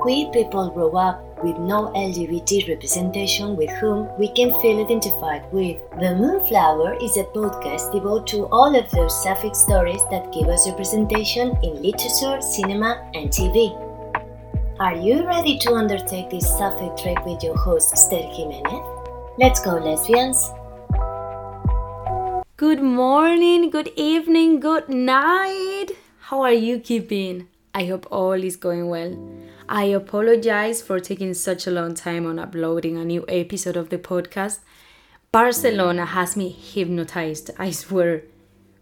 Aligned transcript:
queer 0.00 0.30
people 0.32 0.70
grow 0.70 0.90
up 0.96 1.22
with 1.44 1.58
no 1.58 1.92
LGBT 1.94 2.68
representation 2.68 3.54
with 3.54 3.70
whom 3.80 4.08
we 4.18 4.28
can 4.28 4.58
feel 4.60 4.82
identified 4.82 5.44
with. 5.52 5.76
The 6.00 6.16
Moonflower 6.16 6.96
is 7.02 7.18
a 7.18 7.24
podcast 7.24 7.92
devoted 7.92 8.26
to 8.28 8.46
all 8.46 8.74
of 8.74 8.90
those 8.90 9.22
sapphic 9.22 9.54
stories 9.54 10.00
that 10.10 10.32
give 10.32 10.48
us 10.48 10.66
representation 10.68 11.56
in 11.62 11.82
literature, 11.82 12.40
cinema, 12.40 13.10
and 13.14 13.28
TV. 13.28 13.76
Are 14.80 14.96
you 14.96 15.26
ready 15.26 15.58
to 15.58 15.74
undertake 15.74 16.30
this 16.30 16.48
sapphic 16.48 16.96
trek 16.96 17.26
with 17.26 17.42
your 17.42 17.56
host, 17.56 17.92
Esther 17.92 18.22
Jimenez? 18.22 18.80
Let's 19.38 19.60
go, 19.60 19.76
lesbians! 19.76 20.50
Good 22.56 22.82
morning, 22.82 23.68
good 23.68 23.90
evening, 23.96 24.60
good 24.60 24.88
night. 24.88 25.88
How 26.20 26.40
are 26.42 26.52
you 26.52 26.80
keeping? 26.80 27.48
I 27.74 27.84
hope 27.84 28.06
all 28.10 28.42
is 28.42 28.56
going 28.56 28.88
well. 28.88 29.14
I 29.72 29.84
apologize 29.84 30.82
for 30.82 30.98
taking 30.98 31.32
such 31.32 31.64
a 31.64 31.70
long 31.70 31.94
time 31.94 32.26
on 32.26 32.40
uploading 32.40 32.96
a 32.96 33.04
new 33.04 33.24
episode 33.28 33.76
of 33.76 33.88
the 33.88 33.98
podcast. 33.98 34.58
Barcelona 35.30 36.06
has 36.06 36.36
me 36.36 36.48
hypnotized, 36.48 37.52
I 37.56 37.70
swear. 37.70 38.24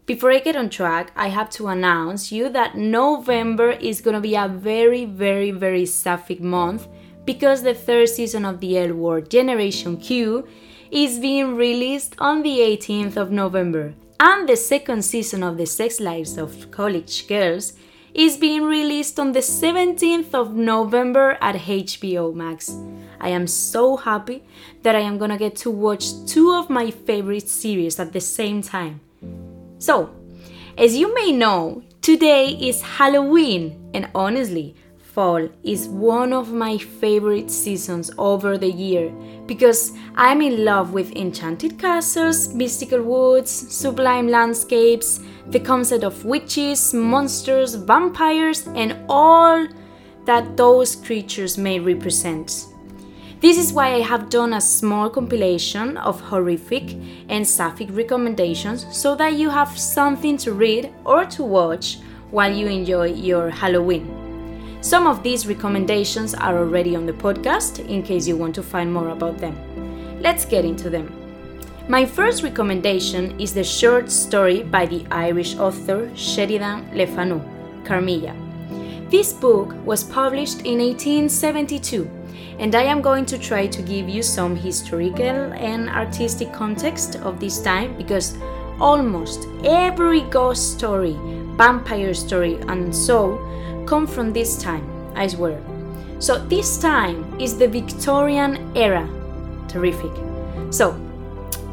Before 0.07 0.31
I 0.31 0.39
get 0.39 0.55
on 0.55 0.71
track, 0.71 1.11
I 1.15 1.27
have 1.27 1.51
to 1.51 1.67
announce 1.67 2.31
you 2.31 2.49
that 2.49 2.75
November 2.75 3.69
is 3.69 4.01
going 4.01 4.15
to 4.15 4.19
be 4.19 4.33
a 4.33 4.47
very, 4.47 5.05
very, 5.05 5.51
very 5.51 5.85
sapphic 5.85 6.41
month 6.41 6.87
because 7.23 7.61
the 7.61 7.75
third 7.75 8.09
season 8.09 8.43
of 8.43 8.59
the 8.59 8.79
L 8.79 8.95
Word 8.95 9.29
Generation 9.29 9.95
Q 9.95 10.47
is 10.89 11.19
being 11.19 11.55
released 11.55 12.15
on 12.17 12.41
the 12.41 12.57
18th 12.61 13.15
of 13.15 13.29
November, 13.29 13.93
and 14.19 14.49
the 14.49 14.55
second 14.55 15.05
season 15.05 15.43
of 15.43 15.55
The 15.55 15.67
Sex 15.67 15.99
Lives 15.99 16.39
of 16.39 16.71
College 16.71 17.27
Girls 17.27 17.73
is 18.19 18.35
being 18.35 18.63
released 18.63 19.17
on 19.17 19.31
the 19.31 19.39
17th 19.39 20.33
of 20.33 20.53
November 20.53 21.37
at 21.39 21.55
HBO 21.55 22.35
Max. 22.35 22.69
I 23.21 23.29
am 23.29 23.47
so 23.47 23.95
happy 23.95 24.43
that 24.83 24.93
I 24.93 24.99
am 24.99 25.17
gonna 25.17 25.37
get 25.37 25.55
to 25.63 25.71
watch 25.71 26.03
two 26.25 26.51
of 26.51 26.69
my 26.69 26.91
favorite 26.91 27.47
series 27.47 27.97
at 27.97 28.11
the 28.11 28.19
same 28.19 28.61
time. 28.61 28.99
So, 29.77 30.09
as 30.77 30.97
you 30.97 31.15
may 31.15 31.31
know, 31.31 31.81
today 32.01 32.49
is 32.59 32.81
Halloween, 32.81 33.89
and 33.93 34.09
honestly, 34.13 34.75
fall 35.19 35.49
is 35.65 35.89
one 35.89 36.31
of 36.31 36.53
my 36.53 36.77
favorite 36.77 37.51
seasons 37.51 38.09
over 38.17 38.57
the 38.57 38.71
year 38.71 39.11
because 39.47 39.91
I'm 40.15 40.41
in 40.41 40.63
love 40.63 40.93
with 40.93 41.11
enchanted 41.11 41.77
castles, 41.77 42.53
mystical 42.53 43.01
woods, 43.03 43.51
sublime 43.51 44.29
landscapes, 44.29 45.19
the 45.47 45.59
concept 45.59 46.05
of 46.05 46.23
witches, 46.23 46.93
monsters, 46.93 47.75
vampires, 47.75 48.65
and 48.75 48.95
all 49.09 49.67
that 50.23 50.55
those 50.55 50.95
creatures 50.95 51.57
may 51.57 51.81
represent. 51.81 52.67
This 53.41 53.57
is 53.57 53.73
why 53.73 53.87
I 53.95 53.99
have 54.11 54.29
done 54.29 54.53
a 54.53 54.61
small 54.61 55.09
compilation 55.09 55.97
of 55.97 56.21
horrific 56.21 56.95
and 57.27 57.45
sapphic 57.45 57.89
recommendations 57.91 58.85
so 58.95 59.15
that 59.17 59.33
you 59.33 59.49
have 59.49 59.77
something 59.77 60.37
to 60.37 60.53
read 60.53 60.93
or 61.03 61.25
to 61.35 61.43
watch 61.43 61.97
while 62.31 62.53
you 62.55 62.67
enjoy 62.67 63.07
your 63.07 63.49
Halloween. 63.49 64.18
Some 64.81 65.07
of 65.07 65.23
these 65.23 65.45
recommendations 65.45 66.33
are 66.33 66.57
already 66.57 66.95
on 66.95 67.05
the 67.05 67.11
podcast 67.11 67.85
in 67.89 68.01
case 68.01 68.25
you 68.25 68.37
want 68.37 68.55
to 68.55 68.63
find 68.63 68.93
more 68.93 69.09
about 69.09 69.37
them. 69.37 69.57
Let's 70.21 70.45
get 70.45 70.63
into 70.63 70.89
them. 70.89 71.13
My 71.89 72.05
first 72.05 72.43
recommendation 72.43 73.37
is 73.41 73.53
the 73.53 73.63
short 73.63 74.09
story 74.09 74.63
by 74.63 74.85
the 74.85 75.05
Irish 75.11 75.57
author 75.57 76.09
Sheridan 76.15 76.89
Le 76.93 77.07
Fanu, 77.07 77.41
Carmilla. 77.83 78.33
This 79.09 79.33
book 79.33 79.75
was 79.85 80.05
published 80.05 80.61
in 80.61 80.79
1872, 80.79 82.09
and 82.59 82.73
I 82.73 82.83
am 82.83 83.01
going 83.01 83.25
to 83.25 83.37
try 83.37 83.67
to 83.67 83.81
give 83.81 84.07
you 84.07 84.23
some 84.23 84.55
historical 84.55 85.51
and 85.59 85.89
artistic 85.89 86.53
context 86.53 87.17
of 87.17 87.41
this 87.41 87.59
time 87.61 87.97
because 87.97 88.37
almost 88.79 89.45
every 89.65 90.21
ghost 90.21 90.77
story, 90.77 91.17
vampire 91.59 92.13
story, 92.13 92.55
and 92.69 92.95
so 92.95 93.37
come 93.85 94.07
from 94.07 94.31
this 94.31 94.55
time, 94.55 94.87
I 95.13 95.27
swear. 95.27 95.61
So, 96.19 96.39
this 96.47 96.77
time 96.77 97.37
is 97.37 97.57
the 97.57 97.67
Victorian 97.67 98.71
era. 98.77 99.05
Terrific. 99.67 100.11
So, 100.71 100.95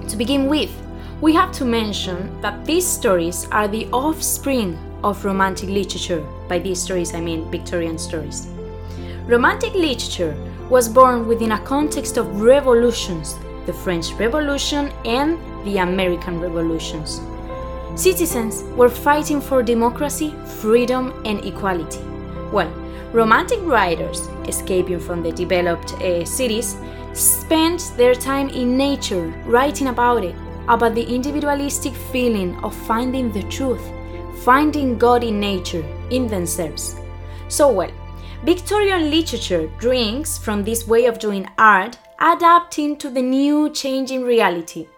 to 0.09 0.17
begin 0.17 0.49
with, 0.49 0.73
we 1.21 1.33
have 1.35 1.53
to 1.53 1.65
mention 1.65 2.19
that 2.41 2.65
these 2.65 2.87
stories 2.87 3.47
are 3.53 3.69
the 3.69 3.87
offspring 3.93 4.77
of 5.05 5.25
Romantic 5.25 5.69
literature. 5.69 6.27
By 6.49 6.59
these 6.59 6.83
stories, 6.83 7.15
I 7.15 7.21
mean 7.21 7.49
Victorian 7.49 7.97
stories. 7.97 8.49
Romantic 9.27 9.73
literature 9.75 10.37
was 10.69 10.89
born 10.89 11.29
within 11.29 11.53
a 11.53 11.61
context 11.61 12.17
of 12.17 12.41
revolutions 12.41 13.39
the 13.67 13.73
French 13.73 14.13
Revolution 14.13 14.93
and 15.05 15.39
the 15.65 15.79
American 15.79 16.41
Revolutions. 16.41 17.21
Citizens 17.97 18.63
were 18.77 18.89
fighting 18.89 19.41
for 19.41 19.63
democracy, 19.63 20.33
freedom, 20.61 21.13
and 21.25 21.45
equality. 21.45 22.01
Well, 22.53 22.73
Romantic 23.13 23.61
writers, 23.63 24.29
escaping 24.47 25.01
from 25.01 25.23
the 25.23 25.33
developed 25.33 25.95
uh, 25.95 26.23
cities, 26.25 26.77
spent 27.15 27.93
their 27.97 28.15
time 28.15 28.51
in 28.51 28.77
nature 28.77 29.29
writing 29.47 29.87
about 29.87 30.23
it, 30.23 30.35
about 30.69 30.95
the 30.95 31.03
individualistic 31.03 31.95
feeling 31.95 32.57
of 32.57 32.75
finding 32.75 33.33
the 33.33 33.45
truth, 33.45 33.81
finding 34.45 34.99
God 34.99 35.25
in 35.25 35.41
nature, 35.41 35.83
in 36.11 36.27
themselves. 36.27 36.97
So, 37.49 37.73
well, 37.73 37.93
Victorian 38.45 39.11
literature 39.11 39.69
drinks 39.79 40.37
from 40.37 40.63
this 40.63 40.87
way 40.87 41.07
of 41.07 41.19
doing 41.19 41.49
art, 41.57 41.97
adapting 42.19 42.99
to 42.99 43.09
the 43.09 43.23
new 43.23 43.71
changing 43.71 44.25
reality. 44.25 44.89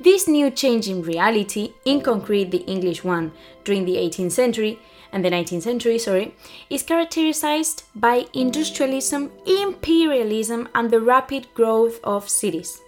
This 0.00 0.28
new 0.28 0.50
change 0.50 0.88
in 0.88 1.02
reality, 1.02 1.72
in 1.84 2.02
concrete 2.02 2.52
the 2.52 2.64
English 2.66 3.02
one 3.02 3.32
during 3.64 3.84
the 3.84 3.96
18th 3.96 4.30
century 4.30 4.78
and 5.12 5.24
the 5.24 5.30
19th 5.30 5.62
century, 5.62 5.98
sorry, 5.98 6.36
is 6.70 6.84
characterized 6.84 7.82
by 7.96 8.26
industrialism, 8.32 9.32
imperialism, 9.44 10.68
and 10.72 10.90
the 10.90 11.00
rapid 11.00 11.52
growth 11.52 11.98
of 12.04 12.28
cities. 12.28 12.80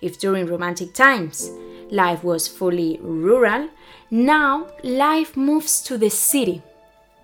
If 0.00 0.18
during 0.18 0.46
Romantic 0.46 0.94
times 0.94 1.50
life 1.90 2.24
was 2.24 2.48
fully 2.48 2.98
rural, 3.02 3.68
now 4.10 4.68
life 4.82 5.36
moves 5.36 5.82
to 5.82 5.98
the 5.98 6.08
city. 6.08 6.62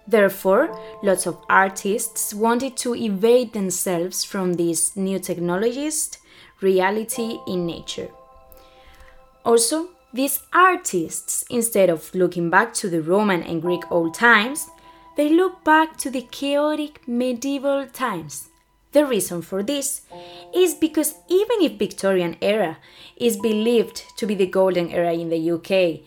Therefore, 0.06 0.78
lots 1.02 1.26
of 1.26 1.42
artists 1.48 2.34
wanted 2.34 2.76
to 2.78 2.94
evade 2.94 3.54
themselves 3.54 4.22
from 4.22 4.54
this 4.54 4.94
new 4.96 5.18
technologist 5.18 6.18
reality 6.60 7.38
in 7.46 7.64
nature. 7.64 8.10
Also, 9.44 9.88
these 10.12 10.40
artists, 10.52 11.44
instead 11.50 11.90
of 11.90 12.14
looking 12.14 12.48
back 12.48 12.72
to 12.74 12.88
the 12.88 13.02
Roman 13.02 13.42
and 13.42 13.60
Greek 13.60 13.82
old 13.90 14.14
times, 14.14 14.68
they 15.16 15.28
look 15.28 15.62
back 15.64 15.96
to 15.98 16.10
the 16.10 16.22
chaotic 16.22 17.06
medieval 17.06 17.86
times. 17.86 18.48
The 18.92 19.04
reason 19.04 19.42
for 19.42 19.62
this 19.62 20.02
is 20.54 20.74
because 20.74 21.14
even 21.28 21.60
if 21.62 21.78
Victorian 21.78 22.36
era 22.40 22.78
is 23.16 23.36
believed 23.36 24.04
to 24.16 24.26
be 24.26 24.34
the 24.36 24.46
golden 24.46 24.90
era 24.90 25.12
in 25.12 25.30
the 25.30 25.50
UK, 25.50 26.06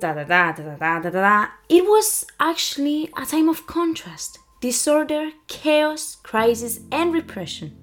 da 0.00 0.12
da 0.12 0.24
da 0.24 0.52
da 0.52 0.76
da 0.76 1.00
da 1.00 1.10
da, 1.10 1.46
it 1.68 1.84
was 1.84 2.26
actually 2.38 3.10
a 3.16 3.24
time 3.24 3.48
of 3.48 3.66
contrast, 3.66 4.38
disorder, 4.60 5.30
chaos, 5.48 6.18
crisis, 6.22 6.80
and 6.92 7.14
repression. 7.14 7.79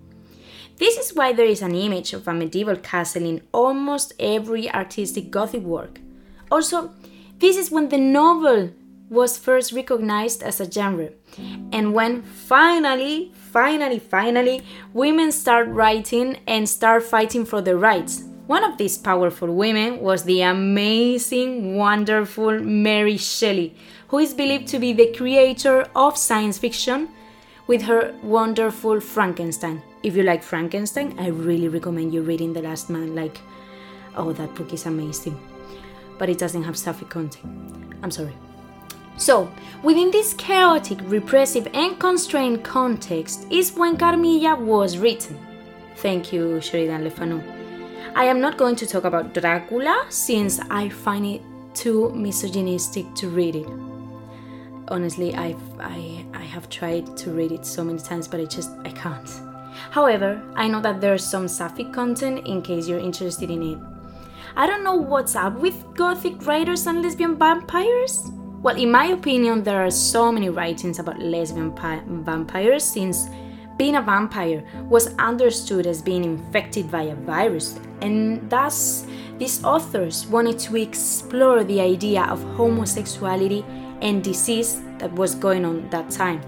This 0.78 0.98
is 0.98 1.16
why 1.16 1.34
there 1.34 1.46
is 1.46 1.64
an 1.64 1.74
image 1.74 2.14
of 2.14 2.28
a 2.28 2.34
medieval 2.34 2.76
castle 2.76 3.26
in 3.26 3.42
almost 3.52 4.14
every 4.20 4.72
artistic 4.72 5.32
Gothic 5.32 5.64
work. 5.64 6.00
Also, 6.52 6.92
this 7.40 7.58
is 7.58 7.72
when 7.72 7.90
the 7.90 7.98
novel 7.98 8.70
was 9.10 9.40
first 9.40 9.72
recognized 9.72 10.44
as 10.44 10.60
a 10.60 10.70
genre, 10.70 11.10
and 11.72 11.94
when 11.94 12.22
finally, 12.22 13.32
finally, 13.34 13.98
finally, 13.98 14.62
women 14.94 15.32
start 15.32 15.68
writing 15.68 16.38
and 16.46 16.70
start 16.70 17.04
fighting 17.04 17.46
for 17.46 17.62
their 17.62 17.78
rights. 17.78 18.24
One 18.46 18.64
of 18.64 18.78
these 18.78 18.98
powerful 18.98 19.54
women 19.54 20.00
was 20.00 20.24
the 20.24 20.42
amazing, 20.42 21.76
wonderful 21.76 22.60
Mary 22.60 23.18
Shelley, 23.18 23.76
who 24.10 24.20
is 24.20 24.34
believed 24.34 24.68
to 24.68 24.80
be 24.80 24.94
the 24.94 25.12
creator 25.14 25.88
of 25.96 26.18
science 26.18 26.58
fiction 26.58 27.10
with 27.68 27.82
her 27.84 28.16
wonderful 28.24 29.00
Frankenstein. 29.00 29.82
If 30.02 30.16
you 30.16 30.24
like 30.24 30.42
Frankenstein, 30.42 31.16
I 31.20 31.28
really 31.28 31.68
recommend 31.68 32.14
you 32.14 32.22
reading 32.22 32.54
The 32.54 32.62
Last 32.62 32.90
Man. 32.90 33.14
Like, 33.14 33.40
oh, 34.16 34.32
that 34.34 34.56
book 34.56 34.74
is 34.74 34.86
amazing. 34.86 35.38
But 36.18 36.30
it 36.30 36.40
doesn't 36.40 36.64
have 36.64 36.78
sapphic 36.78 37.10
content. 37.10 37.94
I'm 38.02 38.12
sorry. 38.12 38.34
So, 39.18 39.52
within 39.84 40.12
this 40.12 40.34
chaotic, 40.34 41.00
repressive, 41.04 41.68
and 41.74 42.00
constrained 42.00 42.64
context 42.64 43.48
is 43.52 43.74
when 43.74 43.98
Carmilla 43.98 44.56
was 44.56 44.98
written. 44.98 45.38
Thank 45.98 46.32
you, 46.32 46.62
Sheridan 46.62 47.04
Le 47.04 47.10
Fanu. 47.10 47.42
I 48.16 48.26
am 48.26 48.40
not 48.40 48.58
going 48.58 48.76
to 48.78 48.88
talk 48.88 49.04
about 49.04 49.34
Dracula 49.34 50.06
since 50.10 50.60
I 50.70 50.90
find 50.90 51.26
it 51.26 51.42
too 51.74 52.12
misogynistic 52.12 53.14
to 53.16 53.30
read 53.30 53.56
it. 53.56 53.68
Honestly, 54.90 55.36
I've, 55.36 55.62
I, 55.80 56.26
I 56.34 56.44
have 56.44 56.70
tried 56.70 57.18
to 57.18 57.32
read 57.32 57.52
it 57.52 57.66
so 57.66 57.84
many 57.84 58.00
times, 58.00 58.28
but 58.28 58.40
I 58.40 58.46
just, 58.46 58.72
I 58.86 58.90
can't. 58.90 59.30
However, 59.92 60.42
I 60.56 60.68
know 60.68 60.82
that 60.82 61.02
there's 61.02 61.24
some 61.24 61.48
sapphic 61.48 61.94
content 61.94 62.48
in 62.48 62.62
case 62.62 62.88
you're 62.88 63.00
interested 63.00 63.50
in 63.50 63.62
it. 63.64 63.78
I 64.56 64.66
don't 64.66 64.84
know 64.84 64.96
what's 64.96 65.36
up 65.36 65.60
with 65.60 65.76
gothic 65.96 66.46
writers 66.46 66.88
and 66.88 67.02
lesbian 67.02 67.38
vampires. 67.38 68.32
Well, 68.62 68.76
in 68.76 68.92
my 68.92 69.08
opinion, 69.08 69.64
there 69.64 69.86
are 69.86 69.92
so 69.92 70.32
many 70.32 70.50
writings 70.50 71.00
about 71.00 71.20
lesbian 71.20 71.72
pi- 71.74 72.02
vampires 72.08 72.84
since 72.84 73.28
being 73.78 73.96
a 73.96 74.02
vampire 74.02 74.64
was 74.90 75.14
understood 75.18 75.86
as 75.86 76.02
being 76.02 76.24
infected 76.24 76.90
by 76.90 77.04
a 77.04 77.16
virus, 77.16 77.80
and 78.02 78.50
thus 78.50 79.06
these 79.38 79.64
authors 79.64 80.26
wanted 80.26 80.58
to 80.58 80.76
explore 80.78 81.64
the 81.64 81.80
idea 81.80 82.24
of 82.24 82.42
homosexuality 82.56 83.64
and 84.02 84.24
disease 84.24 84.82
that 85.00 85.12
was 85.14 85.36
going 85.36 85.66
on 85.66 85.90
that 85.90 86.10
time, 86.10 86.42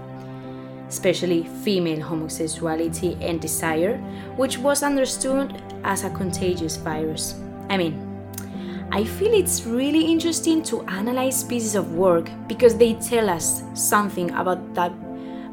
especially 0.88 1.44
female 1.62 2.00
homosexuality 2.00 3.16
and 3.20 3.40
desire, 3.40 3.96
which 4.36 4.58
was 4.58 4.82
understood 4.82 5.62
as 5.84 6.04
a 6.04 6.10
contagious 6.10 6.76
virus. 6.76 7.40
I 7.68 7.76
mean, 7.76 8.06
I 8.92 9.04
feel 9.04 9.32
it's 9.32 9.64
really 9.64 10.04
interesting 10.04 10.62
to 10.64 10.82
analyze 10.82 11.44
pieces 11.44 11.76
of 11.76 11.94
work 11.94 12.28
because 12.48 12.76
they 12.76 12.94
tell 12.94 13.30
us 13.30 13.62
something 13.74 14.30
about 14.32 14.74
that 14.74 14.92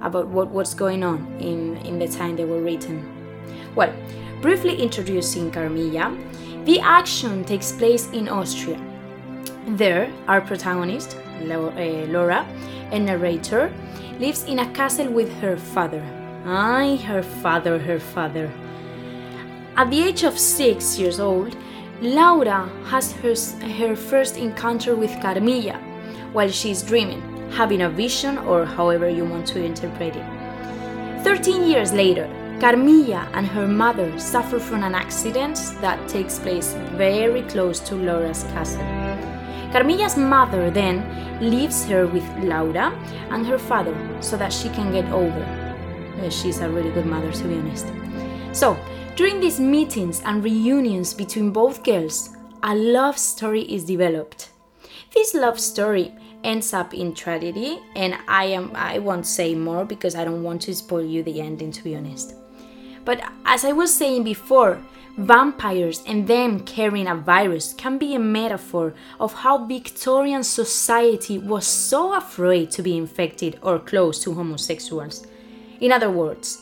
about 0.01 0.27
what, 0.27 0.49
what's 0.49 0.73
going 0.73 1.03
on 1.03 1.25
in, 1.39 1.77
in 1.77 1.99
the 1.99 2.07
time 2.07 2.35
they 2.35 2.45
were 2.45 2.61
written. 2.61 3.03
Well, 3.75 3.93
briefly 4.41 4.75
introducing 4.81 5.51
Carmilla, 5.51 6.15
the 6.65 6.79
action 6.79 7.43
takes 7.43 7.71
place 7.71 8.07
in 8.11 8.29
Austria. 8.29 8.79
There, 9.67 10.11
our 10.27 10.41
protagonist, 10.41 11.17
Eh, 11.41 12.05
Laura, 12.09 12.45
a 12.91 12.99
narrator, 12.99 13.71
lives 14.19 14.43
in 14.45 14.59
a 14.59 14.71
castle 14.73 15.11
with 15.11 15.31
her 15.39 15.57
father. 15.57 16.03
Ay, 16.45 16.95
her 17.05 17.21
father, 17.21 17.77
her 17.77 17.99
father. 17.99 18.51
At 19.75 19.91
the 19.91 20.01
age 20.01 20.23
of 20.23 20.39
six 20.39 20.97
years 20.97 21.19
old, 21.19 21.55
Laura 22.01 22.69
has 22.85 23.11
her, 23.13 23.35
her 23.77 23.95
first 23.95 24.37
encounter 24.37 24.95
with 24.95 25.11
Carmilla 25.21 25.79
while 26.33 26.49
she's 26.49 26.81
dreaming, 26.81 27.21
having 27.51 27.81
a 27.81 27.89
vision, 27.89 28.37
or 28.39 28.65
however 28.65 29.09
you 29.09 29.25
want 29.25 29.47
to 29.47 29.63
interpret 29.63 30.15
it. 30.15 31.23
Thirteen 31.23 31.63
years 31.63 31.93
later, 31.93 32.27
Carmilla 32.59 33.29
and 33.33 33.45
her 33.45 33.67
mother 33.67 34.17
suffer 34.19 34.59
from 34.59 34.83
an 34.83 34.95
accident 34.95 35.57
that 35.81 36.07
takes 36.07 36.39
place 36.39 36.73
very 36.95 37.43
close 37.43 37.79
to 37.81 37.95
Laura's 37.95 38.43
castle. 38.53 39.06
Carmilla's 39.71 40.17
mother 40.17 40.69
then 40.71 41.03
leaves 41.41 41.85
her 41.85 42.07
with 42.07 42.27
Laura 42.43 42.91
and 43.31 43.45
her 43.45 43.57
father 43.57 43.95
so 44.21 44.37
that 44.37 44.51
she 44.51 44.69
can 44.69 44.91
get 44.91 45.05
over. 45.11 45.43
Uh, 46.21 46.29
she's 46.29 46.59
a 46.59 46.69
really 46.69 46.91
good 46.91 47.05
mother, 47.05 47.31
to 47.31 47.43
be 47.43 47.55
honest. 47.55 47.87
So, 48.53 48.77
during 49.15 49.39
these 49.39 49.59
meetings 49.59 50.21
and 50.25 50.43
reunions 50.43 51.13
between 51.13 51.51
both 51.51 51.83
girls, 51.83 52.29
a 52.63 52.75
love 52.75 53.17
story 53.17 53.61
is 53.61 53.83
developed. 53.83 54.49
This 55.13 55.33
love 55.33 55.59
story 55.59 56.13
ends 56.43 56.73
up 56.73 56.93
in 56.93 57.13
tragedy, 57.13 57.79
and 57.95 58.17
I 58.27 58.45
am 58.45 58.71
I 58.75 58.99
won't 58.99 59.25
say 59.25 59.55
more 59.55 59.85
because 59.85 60.15
I 60.15 60.23
don't 60.23 60.43
want 60.43 60.61
to 60.63 60.75
spoil 60.75 61.05
you 61.05 61.23
the 61.23 61.41
ending 61.41 61.71
to 61.71 61.83
be 61.83 61.95
honest. 61.95 62.35
But 63.05 63.21
as 63.45 63.63
I 63.63 63.71
was 63.71 63.93
saying 63.93 64.23
before, 64.23 64.81
vampires 65.17 66.03
and 66.05 66.27
them 66.27 66.59
carrying 66.59 67.07
a 67.07 67.15
virus 67.15 67.73
can 67.73 67.97
be 67.97 68.13
a 68.13 68.19
metaphor 68.19 68.93
of 69.19 69.33
how 69.33 69.65
Victorian 69.65 70.43
society 70.43 71.39
was 71.39 71.65
so 71.65 72.13
afraid 72.13 72.69
to 72.71 72.83
be 72.83 72.95
infected 72.95 73.57
or 73.63 73.79
close 73.79 74.21
to 74.23 74.33
homosexuals. 74.33 75.25
In 75.81 75.91
other 75.91 76.11
words, 76.11 76.61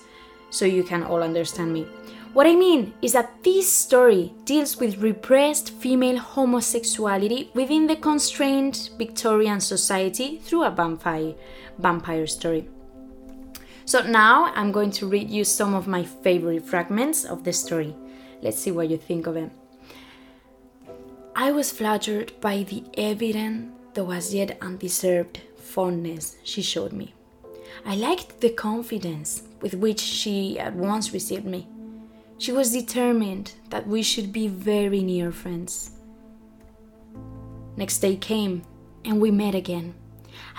so 0.50 0.66
you 0.66 0.84
can 0.84 1.04
all 1.04 1.22
understand 1.22 1.74
me. 1.74 1.86
What 2.34 2.48
I 2.48 2.56
mean 2.56 2.94
is 3.02 3.13
that 3.13 3.44
this 3.44 3.72
story 3.72 4.34
deals 4.44 4.78
with 4.78 4.98
repressed 4.98 5.72
female 5.72 6.18
homosexuality 6.18 7.50
within 7.54 7.88
the 7.88 7.96
constrained 7.96 8.90
Victorian 8.98 9.62
society 9.62 10.40
through 10.44 10.63
a 10.63 10.72
vampire, 10.72 11.34
vampire 11.78 12.28
story. 12.28 12.68
So 13.86 14.01
now 14.01 14.51
I'm 14.54 14.72
going 14.72 14.92
to 14.92 15.08
read 15.08 15.30
you 15.30 15.44
some 15.44 15.74
of 15.74 15.88
my 15.88 16.04
favorite 16.04 16.66
fragments 16.66 17.24
of 17.24 17.44
the 17.44 17.54
story. 17.54 17.96
Let's 18.46 18.60
see 18.60 18.70
what 18.70 18.92
you 18.92 18.98
think 18.98 19.26
of 19.26 19.36
it. 19.38 19.50
I 21.36 21.52
was 21.52 21.72
flattered 21.72 22.32
by 22.42 22.62
the 22.62 22.84
evident, 22.96 23.74
though 23.96 24.12
as 24.12 24.36
yet 24.36 24.60
undeserved, 24.62 25.42
fondness 25.58 26.38
she 26.44 26.62
showed 26.62 26.94
me. 26.94 27.16
I 27.88 27.96
liked 27.96 28.42
the 28.42 28.52
confidence 28.52 29.42
with 29.62 29.74
which 29.74 30.00
she 30.00 30.60
at 30.60 30.76
once 30.76 31.12
received 31.12 31.46
me. 31.46 31.68
She 32.38 32.52
was 32.52 32.72
determined 32.72 33.54
that 33.72 33.88
we 33.88 34.04
should 34.04 34.32
be 34.32 34.48
very 34.48 35.02
near 35.02 35.32
friends. 35.32 35.90
Next 37.76 37.98
day 37.98 38.16
came, 38.16 38.62
and 39.04 39.20
we 39.20 39.32
met 39.32 39.56
again. 39.56 39.96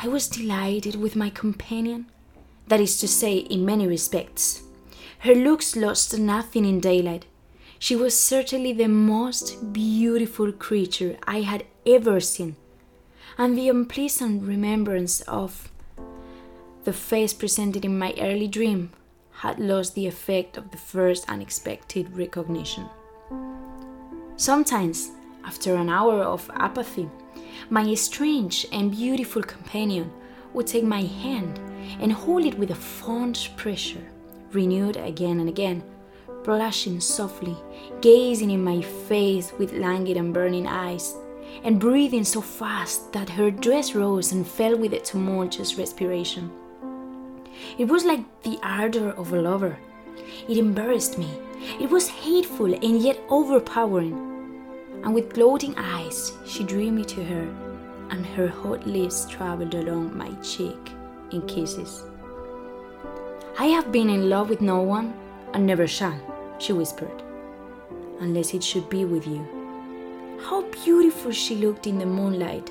I 0.03 0.09
was 0.09 0.27
delighted 0.27 0.97
with 0.97 1.15
my 1.15 1.31
companion, 1.31 2.07
that 2.67 2.81
is 2.81 2.99
to 2.99 3.07
say, 3.07 3.37
in 3.37 3.65
many 3.65 3.87
respects. 3.87 4.65
Her 5.21 5.37
looks 5.37 5.77
lost 5.77 6.19
nothing 6.19 6.65
in 6.65 6.81
daylight. 6.81 7.27
She 7.87 7.95
was 7.95 8.19
certainly 8.19 8.73
the 8.73 8.89
most 8.89 9.73
beautiful 9.73 10.51
creature 10.51 11.17
I 11.25 11.43
had 11.43 11.63
ever 11.87 12.19
seen, 12.19 12.57
and 13.39 13.57
the 13.57 13.69
unpleasant 13.69 14.43
remembrance 14.43 15.21
of 15.21 15.71
the 16.83 16.93
face 16.93 17.33
presented 17.33 17.85
in 17.85 17.97
my 17.97 18.13
early 18.19 18.49
dream 18.49 18.91
had 19.35 19.61
lost 19.61 19.95
the 19.95 20.09
effect 20.09 20.57
of 20.57 20.73
the 20.73 20.77
first 20.79 21.31
unexpected 21.31 22.17
recognition. 22.17 22.87
Sometimes, 24.35 25.13
after 25.45 25.77
an 25.77 25.89
hour 25.89 26.23
of 26.23 26.51
apathy, 26.55 27.09
my 27.71 27.95
strange 27.95 28.67
and 28.73 28.91
beautiful 28.91 29.45
companion 29.45 30.11
would 30.55 30.67
take 30.67 30.83
my 30.83 31.03
hand 31.03 31.61
and 32.01 32.13
hold 32.13 32.45
it 32.47 32.59
with 32.59 32.73
a 32.73 32.83
fond 32.99 33.49
pressure, 33.57 34.11
renewed 34.51 34.97
again 34.97 35.39
and 35.39 35.49
again, 35.49 35.85
blushing 36.47 37.01
softly, 37.01 37.57
gazing 38.01 38.53
in 38.53 38.63
my 38.63 38.81
face 38.81 39.53
with 39.59 39.73
languid 39.73 40.17
and 40.17 40.33
burning 40.33 40.65
eyes, 40.65 41.13
and 41.65 41.81
breathing 41.81 42.23
so 42.23 42.41
fast 42.41 43.13
that 43.13 43.29
her 43.29 43.51
dress 43.51 43.97
rose 43.97 44.31
and 44.31 44.47
fell 44.47 44.79
with 44.79 44.93
a 44.93 45.01
tumultuous 45.01 45.77
respiration. 45.77 46.49
It 47.79 47.87
was 47.87 48.05
like 48.05 48.21
the 48.45 48.61
ardor 48.63 49.11
of 49.11 49.33
a 49.33 49.43
lover. 49.43 49.77
It 50.49 50.57
embarrassed 50.57 51.19
me. 51.19 51.29
It 51.81 51.91
was 51.91 52.07
hateful 52.07 52.73
and 52.73 53.01
yet 53.03 53.19
overpowering. 53.29 54.15
And 55.03 55.13
with 55.15 55.35
gloating 55.35 55.75
eyes, 55.77 56.33
she 56.47 56.63
drew 56.63 56.93
me 56.93 57.05
to 57.07 57.25
her, 57.25 57.49
and 58.11 58.25
her 58.25 58.47
hot 58.47 58.87
lips 58.87 59.27
traveled 59.29 59.75
along 59.75 60.17
my 60.17 60.31
cheek 60.43 60.93
in 61.33 61.43
kisses. 61.49 62.05
I 63.59 63.67
have 63.67 63.91
been 63.91 64.09
in 64.09 64.31
love 64.31 64.49
with 64.49 64.61
no 64.61 64.81
one, 64.81 65.13
and 65.53 65.67
never 65.67 65.87
shall, 65.87 66.21
she 66.59 66.73
whispered, 66.73 67.23
unless 68.21 68.55
it 68.55 68.63
should 68.63 68.89
be 68.89 69.05
with 69.05 69.27
you. 69.27 69.47
How 70.43 70.63
beautiful 70.85 71.33
she 71.33 71.57
looked 71.57 71.87
in 71.87 71.99
the 71.99 72.07
moonlight, 72.07 72.71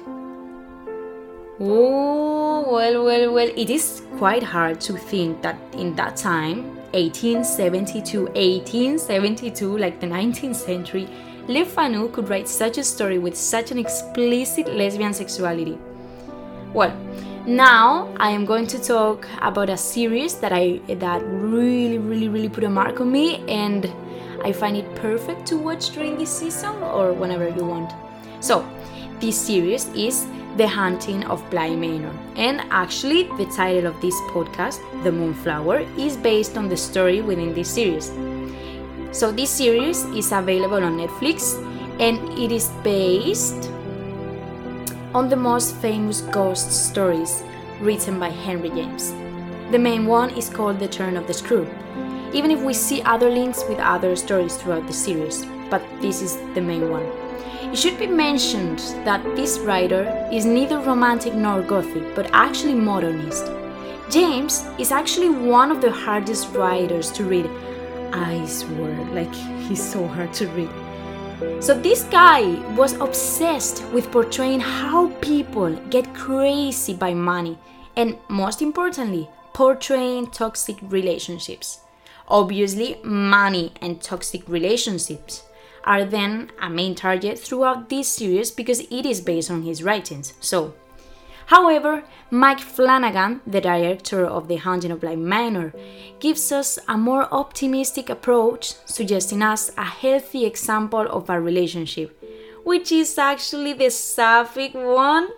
Oh, 1.58 2.70
well, 2.70 3.06
well, 3.06 3.34
well, 3.34 3.50
it 3.56 3.70
is 3.70 4.02
quite 4.18 4.44
hard 4.44 4.82
to 4.82 4.98
think 4.98 5.42
that 5.42 5.58
in 5.72 5.96
that 5.96 6.18
time, 6.18 6.76
1872, 6.92 8.26
1872, 8.26 9.78
like 9.78 10.02
the 10.02 10.08
19th 10.08 10.56
century, 10.56 11.08
Le 11.48 11.64
Fanu 11.64 12.12
could 12.12 12.28
write 12.28 12.50
such 12.50 12.78
a 12.78 12.84
story 12.84 13.20
with 13.20 13.38
such 13.38 13.72
an 13.72 13.78
explicit 13.78 14.68
lesbian 14.76 15.14
sexuality. 15.14 15.78
Well, 16.74 16.94
now 17.48 18.14
I 18.18 18.32
am 18.32 18.46
going 18.46 18.68
to 18.68 18.82
talk 18.82 19.28
about 19.42 19.70
a 19.70 19.78
series 19.78 20.36
that 20.36 20.52
I 20.52 20.80
that 20.88 21.22
really, 21.26 21.98
really, 21.98 22.30
really 22.30 22.50
put 22.50 22.64
a 22.64 22.70
mark 22.70 23.00
on 23.00 23.12
me, 23.12 23.44
and 23.48 23.92
I 24.44 24.52
find 24.52 24.76
it 24.76 24.94
perfect 24.96 25.46
to 25.48 25.58
watch 25.58 25.92
during 25.92 26.18
this 26.18 26.36
season 26.36 26.82
or 26.82 27.14
whenever 27.14 27.48
you 27.50 27.66
want. 27.66 27.92
So, 28.40 28.66
this 29.20 29.40
series 29.40 29.88
is 29.90 30.26
the 30.58 30.68
Haunting 30.68 31.24
of 31.26 31.48
Bly 31.50 31.76
Manor. 31.76 32.14
And 32.36 32.62
actually, 32.72 33.24
the 33.38 33.46
title 33.56 33.88
of 33.88 34.00
this 34.02 34.16
podcast, 34.32 34.82
The 35.04 35.12
Moonflower, 35.12 35.80
is 35.98 36.18
based 36.18 36.58
on 36.58 36.70
the 36.70 36.78
story 36.78 37.22
within 37.22 37.54
this 37.54 37.70
series. 37.70 38.12
So, 39.12 39.32
this 39.32 39.50
series 39.50 40.04
is 40.16 40.32
available 40.32 40.84
on 40.84 40.98
Netflix 40.98 41.62
and 42.00 42.18
it 42.38 42.52
is 42.52 42.70
based 42.84 43.72
on 45.16 45.30
the 45.30 45.36
most 45.38 45.78
famous 45.78 46.20
ghost 46.20 46.70
stories 46.90 47.42
written 47.80 48.20
by 48.20 48.28
Henry 48.28 48.68
James. 48.68 49.12
The 49.72 49.80
main 49.80 50.08
one 50.08 50.30
is 50.32 50.50
called 50.50 50.78
The 50.78 50.90
Turn 50.90 51.16
of 51.16 51.26
the 51.26 51.34
Screw, 51.34 51.66
even 52.34 52.52
if 52.52 52.60
we 52.60 52.74
see 52.74 53.02
other 53.02 53.30
links 53.30 53.64
with 53.70 53.80
other 53.80 54.18
stories 54.18 54.58
throughout 54.58 54.88
the 54.88 54.92
series, 54.92 55.46
but 55.70 55.82
this 56.02 56.22
is 56.22 56.36
the 56.54 56.60
main 56.60 56.92
one. 56.92 57.06
It 57.72 57.78
should 57.78 57.98
be 57.98 58.08
mentioned 58.08 58.80
that 59.06 59.24
this 59.38 59.58
writer 59.60 60.04
is 60.34 60.46
neither 60.46 60.80
romantic 60.80 61.34
nor 61.34 61.62
gothic, 61.62 62.14
but 62.14 62.30
actually 62.34 62.76
modernist. 62.76 63.50
James 64.12 64.66
is 64.78 64.92
actually 64.92 65.30
one 65.30 65.72
of 65.72 65.80
the 65.80 65.92
hardest 65.92 66.52
writers 66.54 67.10
to 67.14 67.24
read. 67.24 67.50
I 68.12 68.46
swear, 68.48 68.94
like 69.14 69.34
he's 69.70 69.82
so 69.82 70.06
hard 70.08 70.34
to 70.34 70.48
read. 70.48 70.85
So, 71.60 71.74
this 71.74 72.04
guy 72.04 72.42
was 72.76 72.94
obsessed 72.94 73.84
with 73.94 74.12
portraying 74.12 74.60
how 74.60 75.10
people 75.22 75.76
get 75.90 76.14
crazy 76.14 76.94
by 76.94 77.14
money, 77.14 77.58
and 77.96 78.18
most 78.30 78.62
importantly, 78.62 79.30
portraying 79.54 80.28
toxic 80.28 80.78
relationships. 80.82 81.80
Obviously, 82.28 82.98
money 83.04 83.74
and 83.82 84.02
toxic 84.02 84.48
relationships 84.48 85.44
are 85.84 86.06
then 86.06 86.52
a 86.62 86.70
main 86.70 86.96
target 86.96 87.38
throughout 87.38 87.90
this 87.90 88.08
series 88.08 88.52
because 88.52 88.80
it 88.80 89.06
is 89.06 89.22
based 89.22 89.52
on 89.52 89.64
his 89.64 89.84
writings. 89.84 90.34
So, 90.40 90.74
however, 91.46 92.04
Mike 92.32 92.60
Flanagan, 92.60 93.42
the 93.46 93.62
director 93.62 94.26
of 94.26 94.48
The 94.48 94.58
Haunting 94.58 94.92
of 94.92 95.02
Bly 95.02 95.16
Manor, 95.16 95.74
gives 96.20 96.52
us 96.52 96.80
a 96.88 96.98
more 96.98 97.34
optimistic 97.34 98.10
approach, 98.10 98.74
suggesting 98.86 99.42
us 99.42 99.72
a 99.78 99.84
healthy 99.84 100.46
example 100.46 101.08
of 101.08 101.30
a 101.30 101.40
relationship, 101.40 102.22
which 102.64 102.92
is 102.92 103.18
actually 103.18 103.74
the 103.74 103.90
sapphic 103.90 104.74
one. 104.74 105.30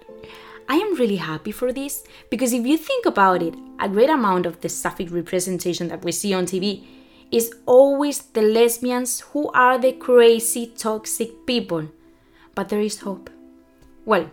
I 0.69 0.75
am 0.75 0.95
really 0.95 1.17
happy 1.17 1.51
for 1.51 1.71
this 1.71 2.03
because 2.29 2.51
if 2.51 2.65
you 2.65 2.77
think 2.77 3.05
about 3.05 3.41
it, 3.41 3.55
a 3.79 3.87
great 3.87 4.09
amount 4.09 4.45
of 4.45 4.61
the 4.61 4.69
sapphic 4.69 5.11
representation 5.11 5.87
that 5.87 6.03
we 6.03 6.11
see 6.11 6.33
on 6.33 6.45
TV 6.45 6.85
is 7.31 7.53
always 7.65 8.19
the 8.19 8.41
lesbians 8.41 9.21
who 9.31 9.49
are 9.51 9.77
the 9.77 9.93
crazy, 9.93 10.67
toxic 10.67 11.45
people. 11.45 11.89
But 12.55 12.69
there 12.69 12.81
is 12.81 12.99
hope. 12.99 13.29
Well, 14.05 14.29